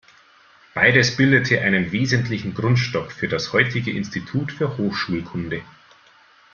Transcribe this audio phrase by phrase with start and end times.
[0.73, 5.61] Beides bildete einen wesentlichen Grundstock für das heutige Institut für Hochschulkunde.